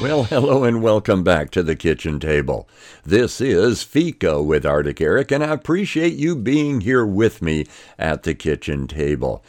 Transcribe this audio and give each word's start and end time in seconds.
Well, 0.00 0.22
hello 0.22 0.62
and 0.62 0.80
welcome 0.80 1.24
back 1.24 1.50
to 1.50 1.62
the 1.64 1.74
kitchen 1.74 2.20
table. 2.20 2.68
This 3.04 3.40
is 3.40 3.82
Fika 3.82 4.40
with 4.40 4.64
Arctic 4.64 5.00
Eric, 5.00 5.32
and 5.32 5.42
I 5.42 5.52
appreciate 5.52 6.12
you 6.12 6.36
being 6.36 6.82
here 6.82 7.04
with 7.04 7.42
me 7.42 7.66
at 7.98 8.22
the 8.22 8.32
kitchen 8.32 8.86
table. 8.86 9.42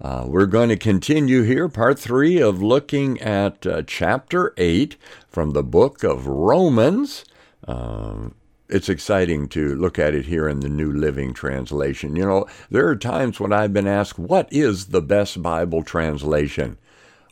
Uh, 0.00 0.24
we're 0.26 0.46
going 0.46 0.70
to 0.70 0.76
continue 0.76 1.42
here, 1.42 1.68
part 1.68 2.00
three 2.00 2.40
of 2.40 2.60
looking 2.60 3.20
at 3.20 3.64
uh, 3.64 3.82
chapter 3.86 4.52
eight 4.56 4.96
from 5.28 5.52
the 5.52 5.62
book 5.62 6.02
of 6.02 6.26
Romans. 6.26 7.24
Um, 7.68 8.34
it's 8.68 8.88
exciting 8.88 9.48
to 9.50 9.72
look 9.76 10.00
at 10.00 10.16
it 10.16 10.26
here 10.26 10.48
in 10.48 10.60
the 10.60 10.68
New 10.68 10.90
Living 10.90 11.32
Translation. 11.32 12.16
You 12.16 12.26
know, 12.26 12.46
there 12.70 12.88
are 12.88 12.96
times 12.96 13.38
when 13.38 13.52
I've 13.52 13.72
been 13.72 13.86
asked, 13.86 14.18
what 14.18 14.48
is 14.52 14.86
the 14.86 15.02
best 15.02 15.40
Bible 15.42 15.84
translation? 15.84 16.76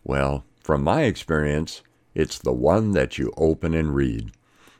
Well, 0.05 0.45
from 0.62 0.84
my 0.84 1.02
experience, 1.02 1.82
it's 2.14 2.39
the 2.39 2.53
one 2.53 2.93
that 2.93 3.19
you 3.19 3.32
open 3.37 3.75
and 3.75 3.95
read. 3.95 4.32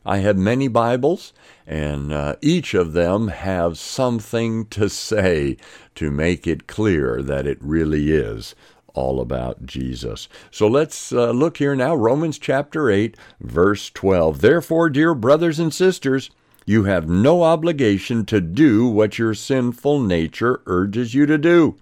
I 0.05 0.19
have 0.19 0.39
many 0.39 0.67
Bibles, 0.67 1.33
and 1.67 2.13
uh, 2.13 2.37
each 2.41 2.73
of 2.73 2.95
them 2.95 3.29
have 3.29 3.79
something 3.79 4.65
to 4.69 4.89
say 4.89 5.59
to 5.95 6.11
make 6.11 6.47
it 6.47 6.67
clear 6.67 7.21
that 7.23 7.47
it 7.47 7.59
really 7.61 8.11
is 8.11 8.55
all 8.95 9.21
about 9.21 9.67
Jesus. 9.67 10.29
So 10.51 10.67
let's 10.67 11.13
uh, 11.13 11.31
look 11.31 11.59
here 11.59 11.77
now, 11.77 11.95
Romans 11.95 12.39
chapter 12.39 12.91
8, 12.91 13.17
verse 13.41 13.91
12. 13.91 14.41
Therefore, 14.41 14.89
dear 14.89 15.15
brothers 15.15 15.59
and 15.59 15.73
sisters, 15.73 16.31
you 16.67 16.85
have 16.85 17.09
no 17.09 17.43
obligation 17.43 18.25
to 18.27 18.41
do 18.41 18.87
what 18.87 19.19
your 19.19 19.35
sinful 19.35 20.01
nature 20.01 20.63
urges 20.67 21.15
you 21.15 21.27
to 21.27 21.39
do. 21.39 21.77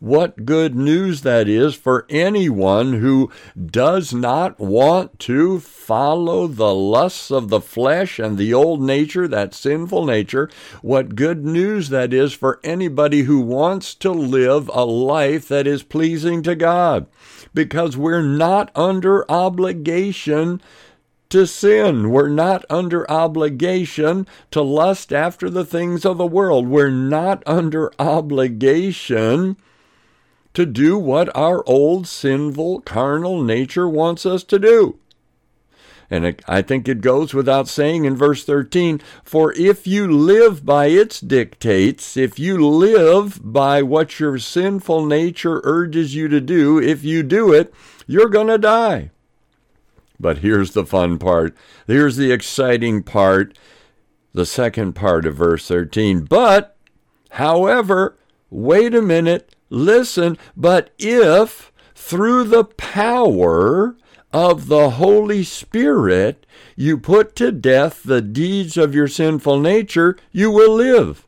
What 0.00 0.44
good 0.44 0.74
news 0.74 1.22
that 1.22 1.48
is 1.48 1.74
for 1.74 2.06
anyone 2.10 2.94
who 2.94 3.30
does 3.64 4.12
not 4.12 4.58
want 4.58 5.18
to 5.20 5.60
follow 5.60 6.46
the 6.46 6.74
lusts 6.74 7.30
of 7.30 7.48
the 7.48 7.60
flesh 7.60 8.18
and 8.18 8.36
the 8.36 8.52
old 8.52 8.82
nature, 8.82 9.28
that 9.28 9.54
sinful 9.54 10.04
nature. 10.04 10.50
What 10.82 11.14
good 11.14 11.44
news 11.44 11.88
that 11.90 12.12
is 12.12 12.32
for 12.32 12.60
anybody 12.64 13.22
who 13.22 13.40
wants 13.40 13.94
to 13.96 14.10
live 14.10 14.70
a 14.74 14.84
life 14.84 15.48
that 15.48 15.66
is 15.66 15.82
pleasing 15.82 16.42
to 16.42 16.54
God. 16.54 17.06
Because 17.54 17.96
we're 17.96 18.22
not 18.22 18.70
under 18.74 19.30
obligation 19.30 20.60
to 21.30 21.46
sin. 21.46 22.10
We're 22.10 22.28
not 22.28 22.64
under 22.68 23.10
obligation 23.10 24.26
to 24.50 24.62
lust 24.62 25.12
after 25.12 25.50
the 25.50 25.64
things 25.64 26.04
of 26.04 26.18
the 26.18 26.26
world. 26.26 26.68
We're 26.68 26.90
not 26.90 27.42
under 27.46 27.92
obligation 27.98 29.56
to 30.54 30.64
do 30.64 30.96
what 30.98 31.34
our 31.36 31.62
old 31.68 32.06
sinful 32.06 32.80
carnal 32.80 33.42
nature 33.42 33.88
wants 33.88 34.24
us 34.24 34.42
to 34.44 34.58
do. 34.58 34.98
And 36.10 36.36
I 36.46 36.62
think 36.62 36.86
it 36.86 37.00
goes 37.00 37.34
without 37.34 37.66
saying 37.66 38.04
in 38.04 38.14
verse 38.14 38.44
13 38.44 39.00
For 39.24 39.52
if 39.54 39.86
you 39.86 40.06
live 40.10 40.64
by 40.64 40.86
its 40.86 41.20
dictates, 41.20 42.16
if 42.16 42.38
you 42.38 42.64
live 42.66 43.40
by 43.42 43.82
what 43.82 44.20
your 44.20 44.38
sinful 44.38 45.06
nature 45.06 45.60
urges 45.64 46.14
you 46.14 46.28
to 46.28 46.40
do, 46.40 46.78
if 46.78 47.04
you 47.04 47.22
do 47.22 47.52
it, 47.52 47.72
you're 48.06 48.28
going 48.28 48.48
to 48.48 48.58
die. 48.58 49.10
But 50.20 50.38
here's 50.38 50.72
the 50.72 50.86
fun 50.86 51.18
part. 51.18 51.56
Here's 51.86 52.16
the 52.16 52.32
exciting 52.32 53.02
part. 53.02 53.58
The 54.32 54.46
second 54.46 54.94
part 54.94 55.26
of 55.26 55.36
verse 55.36 55.66
13. 55.66 56.24
But, 56.24 56.76
however, 57.30 58.16
wait 58.50 58.94
a 58.94 59.02
minute, 59.02 59.54
Listen, 59.74 60.38
but 60.56 60.90
if 61.00 61.72
through 61.96 62.44
the 62.44 62.62
power 62.62 63.96
of 64.32 64.68
the 64.68 64.90
Holy 64.90 65.42
Spirit 65.42 66.46
you 66.76 66.96
put 66.96 67.34
to 67.34 67.50
death 67.50 68.04
the 68.04 68.22
deeds 68.22 68.76
of 68.76 68.94
your 68.94 69.08
sinful 69.08 69.58
nature, 69.58 70.16
you 70.30 70.48
will 70.48 70.74
live. 70.74 71.26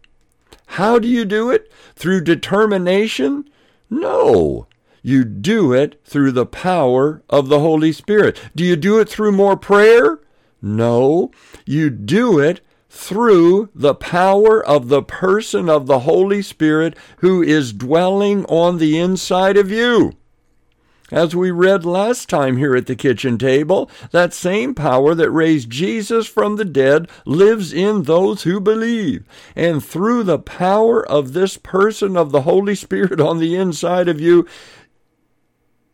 How 0.67 1.01
do 1.01 1.09
you 1.09 1.25
do 1.25 1.51
it? 1.51 1.73
Through 1.97 2.21
determination? 2.21 3.51
No. 3.91 4.69
You 5.03 5.25
do 5.25 5.73
it 5.73 6.01
through 6.05 6.31
the 6.31 6.47
power 6.47 7.25
of 7.29 7.49
the 7.49 7.59
Holy 7.59 7.91
Spirit. 7.91 8.39
Do 8.55 8.63
you 8.63 8.77
do 8.77 9.01
it 9.01 9.09
through 9.09 9.33
more 9.33 9.57
prayer? 9.57 10.21
No. 10.63 11.33
You 11.65 11.91
do 11.91 12.39
it 12.39 12.61
through 12.97 13.69
the 13.75 13.95
power 13.95 14.65
of 14.65 14.89
the 14.89 15.03
person 15.03 15.69
of 15.69 15.87
the 15.87 16.01
Holy 16.01 16.41
Spirit 16.41 16.97
who 17.19 17.43
is 17.43 17.73
dwelling 17.73 18.45
on 18.47 18.79
the 18.79 18.99
inside 18.99 19.57
of 19.57 19.71
you. 19.71 20.15
As 21.13 21.37
we 21.37 21.53
read 21.53 21.85
last 21.85 22.29
time 22.29 22.57
here 22.57 22.75
at 22.75 22.87
the 22.87 22.97
kitchen 22.97 23.39
table, 23.39 23.89
that 24.11 24.35
same 24.35 24.75
power 24.75 25.15
that 25.15 25.31
raised 25.31 25.71
Jesus 25.71 26.27
from 26.27 26.57
the 26.57 26.65
dead 26.65 27.09
lives 27.25 27.73
in 27.73 28.05
those 28.05 28.43
who 28.43 28.59
believe. 28.61 29.25
And 29.55 29.85
through 29.85 30.25
the 30.25 30.41
power 30.41 31.07
of 31.07 31.33
this 31.33 31.59
person 31.59 32.17
of 32.17 32.33
the 32.33 32.43
Holy 32.43 32.75
Spirit 32.75 33.21
on 33.21 33.39
the 33.39 33.55
inside 33.55 34.09
of 34.09 34.21
you, 34.21 34.49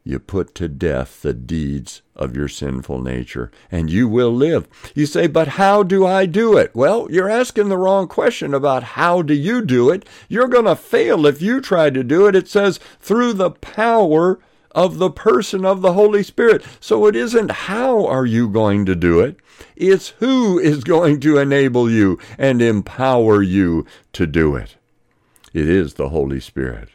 you 0.04 0.18
put 0.18 0.54
to 0.56 0.68
death 0.68 1.22
the 1.22 1.32
deeds 1.32 2.02
of 2.16 2.36
your 2.36 2.48
sinful 2.48 3.00
nature, 3.00 3.50
and 3.70 3.88
you 3.88 4.08
will 4.08 4.32
live. 4.32 4.66
You 4.94 5.06
say, 5.06 5.26
but 5.26 5.48
how 5.48 5.82
do 5.82 6.04
I 6.04 6.26
do 6.26 6.56
it? 6.56 6.74
Well, 6.74 7.06
you're 7.10 7.30
asking 7.30 7.68
the 7.68 7.78
wrong 7.78 8.08
question 8.08 8.52
about 8.52 8.82
how 8.82 9.22
do 9.22 9.34
you 9.34 9.64
do 9.64 9.90
it. 9.90 10.08
You're 10.28 10.48
going 10.48 10.64
to 10.64 10.76
fail 10.76 11.24
if 11.26 11.40
you 11.40 11.60
try 11.60 11.90
to 11.90 12.02
do 12.02 12.26
it. 12.26 12.34
It 12.34 12.48
says, 12.48 12.80
through 13.00 13.34
the 13.34 13.50
power 13.50 14.40
of 14.74 14.98
the 14.98 15.10
person 15.10 15.64
of 15.64 15.82
the 15.82 15.92
Holy 15.92 16.22
Spirit. 16.22 16.64
So 16.80 17.06
it 17.06 17.14
isn't 17.14 17.50
how 17.50 18.06
are 18.06 18.26
you 18.26 18.48
going 18.48 18.86
to 18.86 18.96
do 18.96 19.20
it, 19.20 19.36
it's 19.76 20.08
who 20.18 20.58
is 20.58 20.82
going 20.82 21.20
to 21.20 21.38
enable 21.38 21.90
you 21.90 22.18
and 22.38 22.60
empower 22.60 23.42
you 23.42 23.86
to 24.14 24.26
do 24.26 24.56
it. 24.56 24.76
It 25.52 25.68
is 25.68 25.94
the 25.94 26.08
Holy 26.08 26.40
Spirit. 26.40 26.88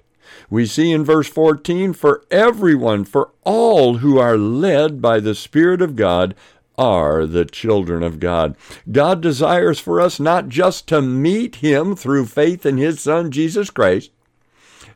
We 0.49 0.65
see 0.65 0.91
in 0.91 1.03
verse 1.03 1.27
14, 1.27 1.93
for 1.93 2.23
everyone, 2.31 3.03
for 3.03 3.31
all 3.43 3.97
who 3.97 4.17
are 4.17 4.37
led 4.37 5.01
by 5.01 5.19
the 5.19 5.35
Spirit 5.35 5.81
of 5.81 5.95
God, 5.95 6.35
are 6.77 7.25
the 7.25 7.43
children 7.43 8.03
of 8.03 8.19
God. 8.19 8.55
God 8.89 9.19
desires 9.19 9.79
for 9.79 9.99
us 9.99 10.19
not 10.19 10.47
just 10.47 10.87
to 10.87 11.01
meet 11.01 11.57
Him 11.57 11.95
through 11.95 12.27
faith 12.27 12.65
in 12.65 12.77
His 12.77 13.01
Son, 13.01 13.31
Jesus 13.31 13.69
Christ, 13.69 14.11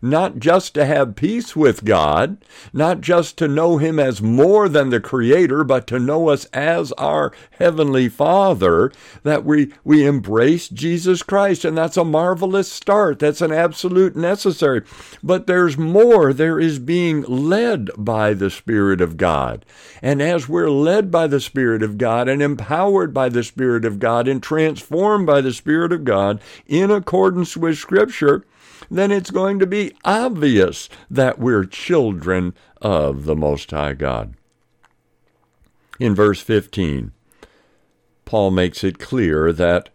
not 0.02 0.40
just 0.40 0.74
to 0.74 0.86
have 0.86 1.16
peace 1.16 1.56
with 1.56 1.86
God, 1.86 2.38
not 2.74 3.02
just 3.02 3.38
to 3.38 3.48
know 3.48 3.78
Him 3.78 4.00
as 4.00 4.22
more 4.22 4.68
than 4.68 4.90
the 4.90 5.00
Creator, 5.00 5.64
but 5.64 5.86
to 5.88 6.00
know 6.00 6.30
us 6.30 6.46
as 6.46 6.92
our 6.94 7.32
Heavenly 7.52 8.10
Father, 8.10 8.92
that 9.24 9.46
we, 9.46 9.72
we 9.84 10.06
embrace 10.06 10.68
Jesus 10.70 11.22
Christ. 11.22 11.64
And 11.64 11.78
that's 11.78 11.98
a 11.98 12.04
marvelous 12.04 12.72
start. 12.72 13.20
That's 13.20 13.42
an 13.42 13.52
absolute 13.52 14.16
necessary. 14.16 14.82
But 15.22 15.48
there's 15.48 15.78
more. 15.78 16.34
There 16.34 16.60
is 16.60 16.80
being 16.80 17.22
led 17.24 17.90
by 17.98 18.34
the 18.34 18.50
Spirit 18.50 19.02
of 19.02 19.18
God. 19.18 19.66
And 20.02 20.22
as 20.22 20.50
we're 20.50 20.70
led 20.70 21.12
by 21.12 21.28
the 21.28 21.40
Spirit 21.40 21.84
of 21.84 21.98
God 21.98 22.28
and 22.28 22.42
empowered 22.42 23.14
by 23.14 23.30
the 23.30 23.44
Spirit 23.44 23.86
of 23.86 24.00
God 24.00 24.28
and 24.28 24.42
transformed 24.42 25.28
by 25.28 25.42
the 25.42 25.54
Spirit 25.54 25.92
of 25.94 26.04
God 26.04 26.42
in 26.66 26.90
accordance 26.90 27.56
with 27.56 27.78
Scripture, 27.78 28.46
then 28.98 29.12
it's 29.12 29.32
going 29.32 29.60
to 29.60 29.66
be 29.66 29.94
obvious 30.04 30.90
that 31.10 31.40
we're 31.40 31.66
children 31.66 32.54
of 32.82 33.26
the 33.26 33.36
Most 33.36 33.72
High 33.72 33.94
God. 33.94 34.34
In 36.00 36.14
verse 36.16 36.42
15, 36.42 37.12
Paul 38.26 38.52
makes 38.52 38.84
it 38.84 39.00
clear 39.00 39.54
that 39.54 39.90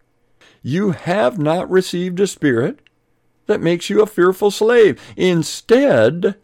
you 0.63 0.91
have 0.93 1.39
not 1.39 1.71
received 1.71 2.21
a 2.21 2.27
spirit 2.27 2.81
that 3.47 3.61
makes 3.61 3.89
you 3.89 4.03
a 4.03 4.07
fearful 4.07 4.51
slave. 4.51 5.01
Instead, 5.17 6.37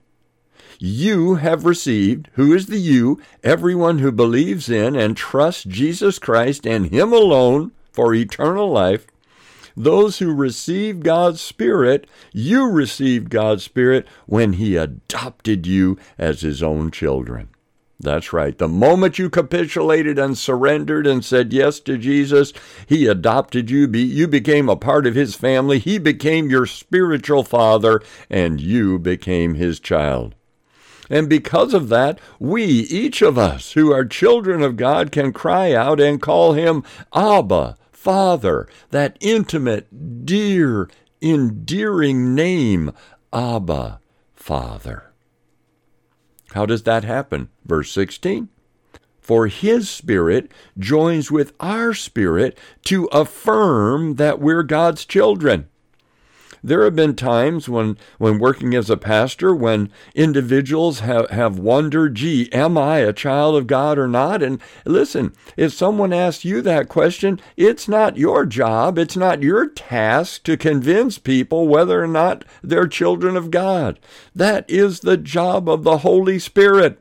you 0.78 1.36
have 1.36 1.64
received, 1.64 2.28
who 2.34 2.52
is 2.52 2.66
the 2.66 2.78
you? 2.78 3.20
Everyone 3.44 3.98
who 3.98 4.10
believes 4.10 4.68
in 4.68 4.96
and 4.96 5.16
trusts 5.16 5.64
Jesus 5.64 6.18
Christ 6.18 6.66
and 6.66 6.86
Him 6.86 7.12
alone 7.12 7.72
for 7.92 8.14
eternal 8.14 8.70
life, 8.70 9.06
those 9.76 10.18
who 10.18 10.34
receive 10.34 11.00
God's 11.00 11.40
Spirit, 11.40 12.06
you 12.32 12.70
received 12.70 13.30
God's 13.30 13.64
Spirit 13.64 14.06
when 14.26 14.54
He 14.54 14.76
adopted 14.76 15.66
you 15.66 15.98
as 16.18 16.40
His 16.40 16.62
own 16.62 16.90
children. 16.90 17.48
That's 18.02 18.32
right. 18.32 18.58
The 18.58 18.66
moment 18.66 19.20
you 19.20 19.30
capitulated 19.30 20.18
and 20.18 20.36
surrendered 20.36 21.06
and 21.06 21.24
said 21.24 21.52
yes 21.52 21.78
to 21.80 21.96
Jesus, 21.96 22.52
He 22.88 23.06
adopted 23.06 23.70
you. 23.70 23.86
You 23.88 24.26
became 24.26 24.68
a 24.68 24.74
part 24.74 25.06
of 25.06 25.14
His 25.14 25.36
family. 25.36 25.78
He 25.78 25.98
became 25.98 26.50
your 26.50 26.66
spiritual 26.66 27.44
father, 27.44 28.02
and 28.28 28.60
you 28.60 28.98
became 28.98 29.54
His 29.54 29.78
child. 29.78 30.34
And 31.08 31.28
because 31.28 31.74
of 31.74 31.90
that, 31.90 32.18
we, 32.40 32.64
each 32.64 33.22
of 33.22 33.38
us 33.38 33.72
who 33.72 33.92
are 33.92 34.04
children 34.04 34.62
of 34.62 34.76
God, 34.76 35.12
can 35.12 35.32
cry 35.32 35.72
out 35.72 36.00
and 36.00 36.20
call 36.20 36.54
Him 36.54 36.82
Abba, 37.14 37.76
Father, 38.02 38.66
that 38.90 39.16
intimate, 39.20 40.26
dear, 40.26 40.90
endearing 41.22 42.34
name, 42.34 42.90
Abba, 43.32 44.00
Father. 44.34 45.12
How 46.52 46.66
does 46.66 46.82
that 46.82 47.04
happen? 47.04 47.48
Verse 47.64 47.92
16. 47.92 48.48
for 49.20 49.46
his 49.46 49.88
spirit 49.88 50.50
joins 50.76 51.30
with 51.30 51.52
our 51.60 51.94
spirit 51.94 52.58
to 52.84 53.04
affirm 53.06 54.16
that 54.16 54.40
we're 54.40 54.64
God's 54.64 55.04
children. 55.04 55.68
There 56.64 56.84
have 56.84 56.94
been 56.94 57.16
times 57.16 57.68
when, 57.68 57.98
when 58.18 58.38
working 58.38 58.74
as 58.74 58.88
a 58.88 58.96
pastor, 58.96 59.54
when 59.54 59.90
individuals 60.14 61.00
have, 61.00 61.28
have 61.30 61.58
wondered, 61.58 62.14
gee, 62.14 62.52
am 62.52 62.78
I 62.78 62.98
a 62.98 63.12
child 63.12 63.56
of 63.56 63.66
God 63.66 63.98
or 63.98 64.06
not? 64.06 64.42
And 64.42 64.60
listen, 64.84 65.34
if 65.56 65.72
someone 65.72 66.12
asks 66.12 66.44
you 66.44 66.62
that 66.62 66.88
question, 66.88 67.40
it's 67.56 67.88
not 67.88 68.16
your 68.16 68.46
job, 68.46 68.96
it's 68.96 69.16
not 69.16 69.42
your 69.42 69.66
task 69.66 70.44
to 70.44 70.56
convince 70.56 71.18
people 71.18 71.66
whether 71.66 72.02
or 72.02 72.08
not 72.08 72.44
they're 72.62 72.86
children 72.86 73.36
of 73.36 73.50
God. 73.50 73.98
That 74.34 74.64
is 74.70 75.00
the 75.00 75.16
job 75.16 75.68
of 75.68 75.82
the 75.82 75.98
Holy 75.98 76.38
Spirit. 76.38 76.98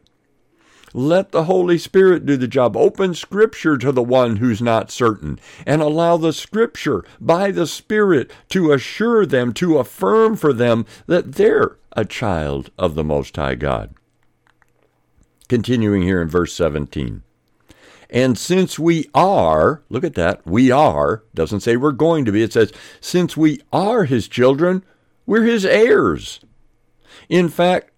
Let 0.93 1.31
the 1.31 1.45
Holy 1.45 1.77
Spirit 1.77 2.25
do 2.25 2.35
the 2.35 2.47
job. 2.47 2.75
Open 2.75 3.13
Scripture 3.13 3.77
to 3.77 3.91
the 3.91 4.03
one 4.03 4.37
who's 4.37 4.61
not 4.61 4.91
certain, 4.91 5.39
and 5.65 5.81
allow 5.81 6.17
the 6.17 6.33
Scripture 6.33 7.05
by 7.19 7.51
the 7.51 7.67
Spirit 7.67 8.31
to 8.49 8.73
assure 8.73 9.25
them, 9.25 9.53
to 9.53 9.77
affirm 9.77 10.35
for 10.35 10.51
them 10.53 10.85
that 11.07 11.33
they're 11.33 11.77
a 11.93 12.05
child 12.05 12.71
of 12.77 12.95
the 12.95 13.03
Most 13.03 13.35
High 13.35 13.55
God. 13.55 13.93
Continuing 15.47 16.01
here 16.01 16.21
in 16.21 16.27
verse 16.27 16.53
17. 16.53 17.23
And 18.09 18.37
since 18.37 18.77
we 18.77 19.09
are, 19.13 19.83
look 19.89 20.03
at 20.03 20.15
that, 20.15 20.45
we 20.45 20.69
are, 20.69 21.23
doesn't 21.33 21.61
say 21.61 21.77
we're 21.77 21.91
going 21.93 22.25
to 22.25 22.31
be, 22.31 22.43
it 22.43 22.51
says, 22.51 22.73
since 22.99 23.37
we 23.37 23.61
are 23.71 24.03
his 24.03 24.27
children, 24.27 24.83
we're 25.25 25.43
his 25.43 25.65
heirs. 25.65 26.41
In 27.29 27.47
fact, 27.47 27.90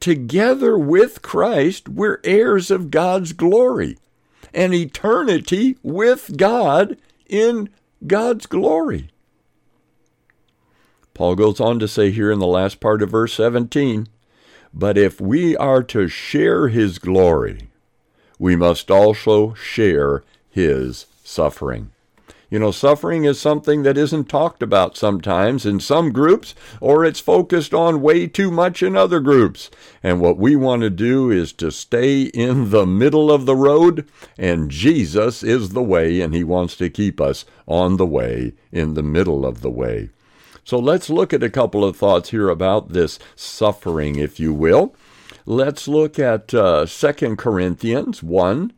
together 0.00 0.78
with 0.78 1.22
Christ, 1.22 1.88
we're 1.88 2.20
heirs 2.24 2.70
of 2.70 2.90
God's 2.90 3.32
glory 3.32 3.98
and 4.54 4.74
eternity 4.74 5.76
with 5.82 6.36
God 6.36 6.96
in 7.26 7.68
God's 8.06 8.46
glory. 8.46 9.10
Paul 11.14 11.34
goes 11.34 11.60
on 11.60 11.78
to 11.78 11.88
say 11.88 12.10
here 12.10 12.30
in 12.30 12.38
the 12.38 12.46
last 12.46 12.80
part 12.80 13.02
of 13.02 13.10
verse 13.10 13.32
17, 13.34 14.06
But 14.74 14.98
if 14.98 15.20
we 15.20 15.56
are 15.56 15.82
to 15.84 16.08
share 16.08 16.68
his 16.68 16.98
glory, 16.98 17.68
we 18.38 18.54
must 18.54 18.90
also 18.90 19.54
share 19.54 20.22
his 20.50 21.06
suffering. 21.24 21.90
You 22.48 22.60
know, 22.60 22.70
suffering 22.70 23.24
is 23.24 23.40
something 23.40 23.82
that 23.82 23.98
isn't 23.98 24.28
talked 24.28 24.62
about 24.62 24.96
sometimes 24.96 25.66
in 25.66 25.80
some 25.80 26.12
groups, 26.12 26.54
or 26.80 27.04
it's 27.04 27.18
focused 27.18 27.74
on 27.74 28.00
way 28.00 28.28
too 28.28 28.52
much 28.52 28.84
in 28.84 28.96
other 28.96 29.18
groups. 29.18 29.68
And 30.00 30.20
what 30.20 30.38
we 30.38 30.54
want 30.54 30.82
to 30.82 30.90
do 30.90 31.30
is 31.30 31.52
to 31.54 31.72
stay 31.72 32.22
in 32.22 32.70
the 32.70 32.86
middle 32.86 33.32
of 33.32 33.46
the 33.46 33.56
road, 33.56 34.06
and 34.38 34.70
Jesus 34.70 35.42
is 35.42 35.70
the 35.70 35.82
way, 35.82 36.20
and 36.20 36.34
He 36.34 36.44
wants 36.44 36.76
to 36.76 36.88
keep 36.88 37.20
us 37.20 37.44
on 37.66 37.96
the 37.96 38.06
way, 38.06 38.52
in 38.70 38.94
the 38.94 39.02
middle 39.02 39.44
of 39.44 39.60
the 39.60 39.70
way. 39.70 40.10
So 40.62 40.78
let's 40.78 41.10
look 41.10 41.32
at 41.32 41.42
a 41.42 41.50
couple 41.50 41.84
of 41.84 41.96
thoughts 41.96 42.30
here 42.30 42.48
about 42.48 42.90
this 42.90 43.18
suffering, 43.34 44.16
if 44.16 44.38
you 44.38 44.54
will. 44.54 44.94
Let's 45.46 45.88
look 45.88 46.18
at 46.18 46.54
uh, 46.54 46.86
2 46.86 47.36
Corinthians 47.36 48.22
1, 48.22 48.72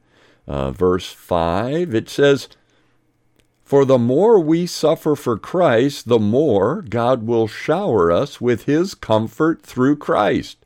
uh, 0.47 0.71
verse 0.71 1.11
5. 1.12 1.94
It 1.94 2.09
says, 2.09 2.49
for 3.69 3.85
the 3.85 3.99
more 3.99 4.41
we 4.41 4.67
suffer 4.67 5.15
for 5.15 5.37
Christ, 5.37 6.09
the 6.09 6.19
more 6.19 6.81
God 6.81 7.26
will 7.26 7.47
shower 7.47 8.11
us 8.11 8.41
with 8.41 8.65
his 8.65 8.94
comfort 8.94 9.61
through 9.61 9.97
Christ. 9.97 10.56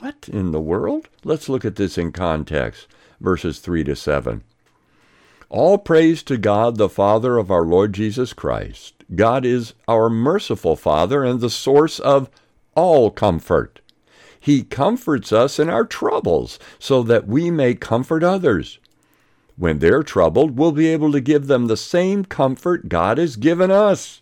What 0.00 0.28
in 0.28 0.50
the 0.50 0.60
world? 0.60 1.08
Let's 1.22 1.48
look 1.48 1.64
at 1.64 1.76
this 1.76 1.96
in 1.96 2.10
context. 2.10 2.88
Verses 3.20 3.60
3 3.60 3.84
to 3.84 3.94
7. 3.94 4.42
All 5.48 5.78
praise 5.78 6.24
to 6.24 6.36
God, 6.36 6.78
the 6.78 6.88
Father 6.88 7.38
of 7.38 7.52
our 7.52 7.62
Lord 7.62 7.92
Jesus 7.92 8.32
Christ. 8.32 9.04
God 9.14 9.46
is 9.46 9.74
our 9.86 10.10
merciful 10.10 10.74
Father 10.74 11.22
and 11.22 11.40
the 11.40 11.48
source 11.48 12.00
of 12.00 12.28
all 12.74 13.12
comfort. 13.12 13.80
He 14.40 14.64
comforts 14.64 15.32
us 15.32 15.60
in 15.60 15.70
our 15.70 15.84
troubles 15.84 16.58
so 16.80 17.04
that 17.04 17.28
we 17.28 17.52
may 17.52 17.74
comfort 17.74 18.24
others. 18.24 18.80
When 19.56 19.78
they're 19.78 20.02
troubled, 20.02 20.58
we'll 20.58 20.72
be 20.72 20.88
able 20.88 21.12
to 21.12 21.20
give 21.20 21.46
them 21.46 21.66
the 21.66 21.76
same 21.76 22.24
comfort 22.24 22.88
God 22.88 23.18
has 23.18 23.36
given 23.36 23.70
us. 23.70 24.20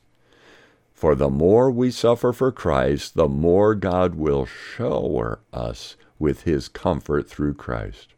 For 0.92 1.14
the 1.14 1.30
more 1.30 1.70
we 1.70 1.90
suffer 1.90 2.32
for 2.32 2.52
Christ, 2.52 3.14
the 3.14 3.28
more 3.28 3.74
God 3.74 4.14
will 4.14 4.46
shower 4.46 5.40
us 5.52 5.96
with 6.18 6.42
his 6.42 6.68
comfort 6.68 7.28
through 7.28 7.54
Christ. 7.54 8.14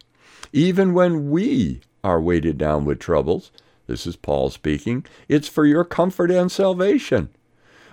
Even 0.53 0.93
when 0.93 1.31
we 1.31 1.81
are 2.03 2.21
weighted 2.21 2.59
down 2.59 2.85
with 2.85 2.99
troubles, 2.99 3.51
this 3.87 4.07
is 4.07 4.17
Paul 4.17 4.51
speaking, 4.51 5.07
it's 5.29 5.49
for 5.49 5.65
your 5.65 5.85
comfort 5.85 6.31
and 6.31 6.51
salvation. 6.51 7.31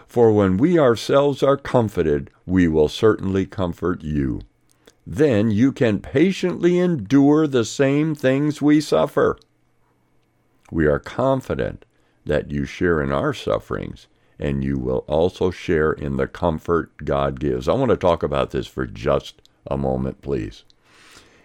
For 0.07 0.31
when 0.31 0.57
we 0.57 0.77
ourselves 0.77 1.41
are 1.41 1.57
comforted, 1.57 2.29
we 2.45 2.67
will 2.67 2.89
certainly 2.89 3.45
comfort 3.45 4.03
you 4.03 4.41
then 5.13 5.51
you 5.51 5.73
can 5.73 5.99
patiently 5.99 6.79
endure 6.79 7.45
the 7.45 7.65
same 7.65 8.15
things 8.15 8.61
we 8.61 8.79
suffer. 8.79 9.37
We 10.71 10.85
are 10.85 10.99
confident 10.99 11.83
that 12.25 12.49
you 12.49 12.63
share 12.63 13.01
in 13.01 13.11
our 13.11 13.33
sufferings 13.33 14.07
and 14.39 14.63
you 14.63 14.77
will 14.77 15.03
also 15.09 15.51
share 15.51 15.91
in 15.91 16.15
the 16.15 16.27
comfort 16.27 17.03
God 17.03 17.41
gives. 17.41 17.67
I 17.67 17.73
want 17.73 17.91
to 17.91 17.97
talk 17.97 18.23
about 18.23 18.51
this 18.51 18.67
for 18.67 18.85
just 18.85 19.41
a 19.67 19.77
moment, 19.77 20.21
please. 20.21 20.63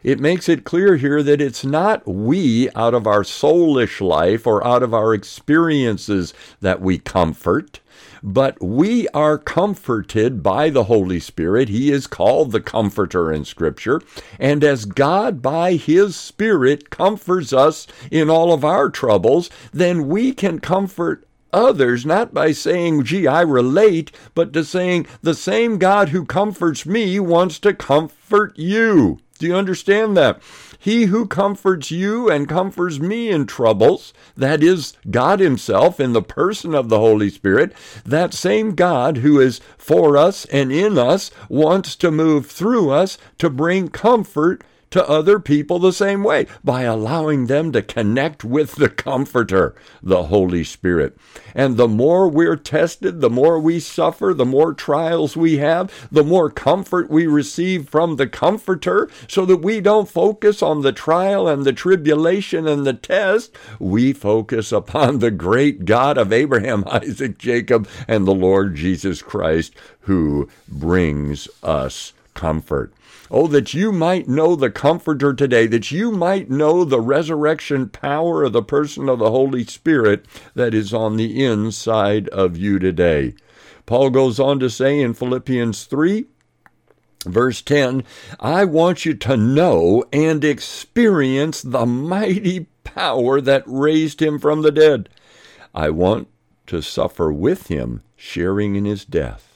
It 0.06 0.20
makes 0.20 0.48
it 0.48 0.62
clear 0.62 0.94
here 0.94 1.20
that 1.24 1.40
it's 1.40 1.64
not 1.64 2.06
we 2.06 2.70
out 2.76 2.94
of 2.94 3.08
our 3.08 3.24
soulish 3.24 4.00
life 4.00 4.46
or 4.46 4.64
out 4.64 4.84
of 4.84 4.94
our 4.94 5.12
experiences 5.12 6.32
that 6.60 6.80
we 6.80 6.98
comfort 6.98 7.80
but 8.22 8.60
we 8.62 9.08
are 9.08 9.36
comforted 9.36 10.42
by 10.42 10.70
the 10.70 10.84
Holy 10.84 11.20
Spirit. 11.20 11.68
He 11.68 11.90
is 11.92 12.06
called 12.06 12.50
the 12.50 12.60
Comforter 12.60 13.32
in 13.32 13.44
Scripture. 13.44 14.00
And 14.38 14.64
as 14.64 14.84
God, 14.84 15.42
by 15.42 15.74
His 15.74 16.16
Spirit, 16.16 16.90
comforts 16.90 17.52
us 17.52 17.86
in 18.10 18.28
all 18.30 18.52
of 18.52 18.64
our 18.64 18.90
troubles, 18.90 19.50
then 19.72 20.08
we 20.08 20.32
can 20.32 20.58
comfort 20.60 21.26
others, 21.52 22.04
not 22.04 22.34
by 22.34 22.52
saying, 22.52 23.04
gee, 23.04 23.26
I 23.26 23.42
relate, 23.42 24.10
but 24.34 24.52
to 24.54 24.64
saying, 24.64 25.06
the 25.22 25.34
same 25.34 25.78
God 25.78 26.08
who 26.08 26.24
comforts 26.24 26.84
me 26.84 27.20
wants 27.20 27.58
to 27.60 27.74
comfort 27.74 28.58
you. 28.58 29.20
Do 29.36 29.46
you 29.46 29.54
understand 29.54 30.16
that? 30.16 30.40
He 30.78 31.06
who 31.06 31.26
comforts 31.26 31.90
you 31.90 32.30
and 32.30 32.48
comforts 32.48 32.98
me 32.98 33.30
in 33.30 33.46
troubles, 33.46 34.12
that 34.36 34.62
is 34.62 34.94
God 35.10 35.40
Himself 35.40 35.98
in 35.98 36.12
the 36.12 36.22
person 36.22 36.74
of 36.74 36.88
the 36.88 36.98
Holy 36.98 37.30
Spirit, 37.30 37.72
that 38.04 38.34
same 38.34 38.74
God 38.74 39.18
who 39.18 39.40
is 39.40 39.60
for 39.78 40.16
us 40.16 40.44
and 40.46 40.70
in 40.70 40.98
us 40.98 41.30
wants 41.48 41.96
to 41.96 42.10
move 42.10 42.46
through 42.46 42.90
us 42.90 43.18
to 43.38 43.50
bring 43.50 43.88
comfort 43.88 44.62
to 44.90 45.08
other 45.08 45.38
people 45.38 45.78
the 45.78 45.92
same 45.92 46.22
way 46.22 46.46
by 46.62 46.82
allowing 46.82 47.46
them 47.46 47.72
to 47.72 47.82
connect 47.82 48.44
with 48.44 48.76
the 48.76 48.88
Comforter, 48.88 49.74
the 50.02 50.24
Holy 50.24 50.64
Spirit. 50.64 51.16
And 51.54 51.76
the 51.76 51.88
more 51.88 52.28
we're 52.28 52.56
tested, 52.56 53.20
the 53.20 53.30
more 53.30 53.58
we 53.58 53.80
suffer, 53.80 54.32
the 54.34 54.44
more 54.44 54.74
trials 54.74 55.36
we 55.36 55.58
have, 55.58 56.08
the 56.10 56.24
more 56.24 56.50
comfort 56.50 57.10
we 57.10 57.26
receive 57.26 57.88
from 57.88 58.16
the 58.16 58.26
Comforter, 58.26 59.08
so 59.28 59.44
that 59.46 59.58
we 59.58 59.80
don't 59.80 60.08
focus 60.08 60.62
on 60.62 60.82
the 60.82 60.92
trial 60.92 61.48
and 61.48 61.64
the 61.64 61.72
tribulation 61.72 62.66
and 62.66 62.86
the 62.86 62.94
test. 62.94 63.54
We 63.78 64.12
focus 64.12 64.72
upon 64.72 65.18
the 65.18 65.30
great 65.30 65.84
God 65.84 66.18
of 66.18 66.32
Abraham, 66.32 66.84
Isaac, 66.90 67.38
Jacob, 67.38 67.88
and 68.06 68.26
the 68.26 68.34
Lord 68.34 68.74
Jesus 68.74 69.22
Christ, 69.22 69.74
who 70.00 70.48
brings 70.68 71.48
us 71.62 72.12
comfort. 72.36 72.92
Oh, 73.28 73.48
that 73.48 73.74
you 73.74 73.90
might 73.90 74.28
know 74.28 74.54
the 74.54 74.70
Comforter 74.70 75.34
today, 75.34 75.66
that 75.66 75.90
you 75.90 76.12
might 76.12 76.48
know 76.48 76.84
the 76.84 77.00
resurrection 77.00 77.88
power 77.88 78.44
of 78.44 78.52
the 78.52 78.62
person 78.62 79.08
of 79.08 79.18
the 79.18 79.30
Holy 79.30 79.64
Spirit 79.64 80.24
that 80.54 80.72
is 80.72 80.94
on 80.94 81.16
the 81.16 81.44
inside 81.44 82.28
of 82.28 82.56
you 82.56 82.78
today. 82.78 83.34
Paul 83.84 84.10
goes 84.10 84.38
on 84.38 84.60
to 84.60 84.70
say 84.70 85.00
in 85.00 85.14
Philippians 85.14 85.84
3, 85.84 86.26
Verse 87.24 87.60
10 87.62 88.04
I 88.38 88.64
want 88.64 89.04
you 89.04 89.14
to 89.14 89.36
know 89.36 90.04
and 90.12 90.44
experience 90.44 91.60
the 91.60 91.84
mighty 91.84 92.66
power 92.84 93.40
that 93.40 93.64
raised 93.66 94.22
him 94.22 94.38
from 94.38 94.62
the 94.62 94.70
dead. 94.70 95.08
I 95.74 95.90
want 95.90 96.28
to 96.68 96.80
suffer 96.80 97.32
with 97.32 97.66
him, 97.66 98.02
sharing 98.16 98.76
in 98.76 98.84
his 98.84 99.04
death 99.04 99.55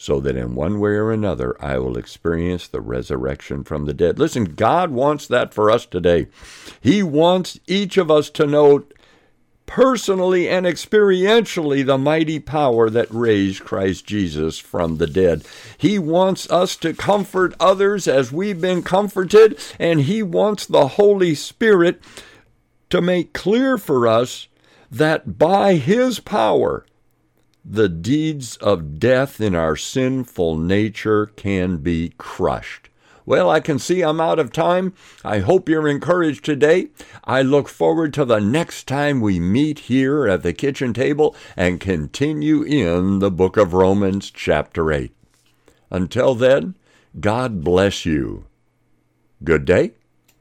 so 0.00 0.18
that 0.18 0.34
in 0.34 0.54
one 0.54 0.80
way 0.80 0.92
or 0.92 1.12
another 1.12 1.54
I 1.62 1.76
will 1.76 1.98
experience 1.98 2.66
the 2.66 2.80
resurrection 2.80 3.64
from 3.64 3.84
the 3.84 3.92
dead. 3.92 4.18
Listen, 4.18 4.44
God 4.44 4.90
wants 4.90 5.26
that 5.26 5.52
for 5.52 5.70
us 5.70 5.84
today. 5.84 6.28
He 6.80 7.02
wants 7.02 7.60
each 7.66 7.98
of 7.98 8.10
us 8.10 8.30
to 8.30 8.46
know 8.46 8.86
personally 9.66 10.48
and 10.48 10.64
experientially 10.64 11.84
the 11.84 11.98
mighty 11.98 12.38
power 12.38 12.88
that 12.88 13.10
raised 13.10 13.62
Christ 13.62 14.06
Jesus 14.06 14.56
from 14.58 14.96
the 14.96 15.06
dead. 15.06 15.44
He 15.76 15.98
wants 15.98 16.50
us 16.50 16.76
to 16.76 16.94
comfort 16.94 17.54
others 17.60 18.08
as 18.08 18.32
we've 18.32 18.60
been 18.60 18.82
comforted, 18.82 19.60
and 19.78 20.00
He 20.00 20.22
wants 20.22 20.64
the 20.64 20.88
Holy 20.88 21.34
Spirit 21.34 22.00
to 22.88 23.02
make 23.02 23.34
clear 23.34 23.76
for 23.76 24.08
us 24.08 24.48
that 24.90 25.38
by 25.38 25.74
His 25.74 26.20
power, 26.20 26.86
the 27.64 27.88
deeds 27.88 28.56
of 28.56 28.98
death 28.98 29.40
in 29.40 29.54
our 29.54 29.76
sinful 29.76 30.56
nature 30.56 31.26
can 31.26 31.78
be 31.78 32.12
crushed. 32.18 32.88
Well, 33.26 33.50
I 33.50 33.60
can 33.60 33.78
see 33.78 34.02
I'm 34.02 34.20
out 34.20 34.38
of 34.38 34.52
time. 34.52 34.94
I 35.24 35.38
hope 35.38 35.68
you're 35.68 35.86
encouraged 35.86 36.44
today. 36.44 36.88
I 37.22 37.42
look 37.42 37.68
forward 37.68 38.12
to 38.14 38.24
the 38.24 38.40
next 38.40 38.88
time 38.88 39.20
we 39.20 39.38
meet 39.38 39.80
here 39.80 40.26
at 40.26 40.42
the 40.42 40.52
kitchen 40.52 40.92
table 40.92 41.36
and 41.56 41.80
continue 41.80 42.62
in 42.62 43.20
the 43.20 43.30
book 43.30 43.56
of 43.56 43.74
Romans, 43.74 44.30
chapter 44.30 44.90
8. 44.90 45.12
Until 45.90 46.34
then, 46.34 46.74
God 47.20 47.62
bless 47.62 48.04
you. 48.06 48.46
Good 49.44 49.64
day. 49.64 49.92